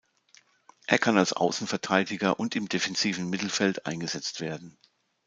Er 0.87 0.97
kann 0.97 1.19
als 1.19 1.31
Außenverteidiger 1.31 2.39
und 2.39 2.55
im 2.55 2.67
defensiven 2.67 3.29
Mittelfeld 3.29 3.85
eingesetzt 3.85 4.39
werden. 4.41 4.79